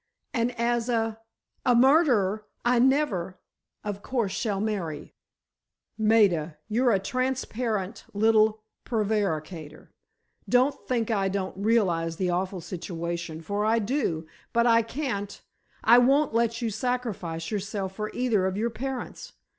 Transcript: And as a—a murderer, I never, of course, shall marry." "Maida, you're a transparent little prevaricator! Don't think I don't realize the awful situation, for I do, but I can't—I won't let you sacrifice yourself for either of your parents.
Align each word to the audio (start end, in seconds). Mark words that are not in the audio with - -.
And 0.33 0.59
as 0.59 0.89
a—a 0.89 1.75
murderer, 1.75 2.47
I 2.65 2.79
never, 2.79 3.37
of 3.83 4.01
course, 4.01 4.31
shall 4.31 4.59
marry." 4.59 5.13
"Maida, 5.95 6.57
you're 6.67 6.89
a 6.89 6.97
transparent 6.97 8.05
little 8.11 8.63
prevaricator! 8.83 9.91
Don't 10.49 10.87
think 10.87 11.11
I 11.11 11.29
don't 11.29 11.55
realize 11.55 12.15
the 12.15 12.31
awful 12.31 12.61
situation, 12.61 13.43
for 13.43 13.63
I 13.63 13.77
do, 13.77 14.25
but 14.53 14.65
I 14.65 14.81
can't—I 14.81 15.99
won't 15.99 16.33
let 16.33 16.63
you 16.63 16.71
sacrifice 16.71 17.51
yourself 17.51 17.93
for 17.93 18.09
either 18.11 18.47
of 18.47 18.57
your 18.57 18.71
parents. 18.71 19.33